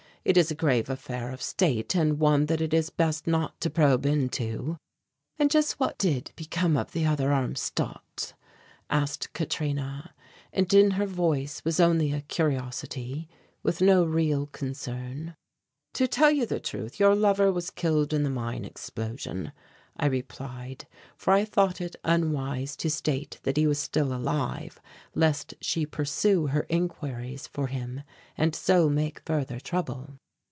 [0.23, 3.71] "It is a grave affair of state and one that it is best not to
[3.71, 4.77] probe into."
[5.39, 8.35] "And just what did become of the other Armstadt?"
[8.87, 10.13] asked Katrina,
[10.53, 13.29] and in her voice was only a curiosity,
[13.63, 15.33] with no real concern.
[15.95, 19.51] "To tell you the truth, your lover was killed in the mine explosion,"
[19.97, 20.87] I replied,
[21.17, 24.79] for I thought it unwise to state that he was still alive
[25.13, 28.01] lest she pursue her inquiries for him
[28.37, 30.17] and so make further trouble.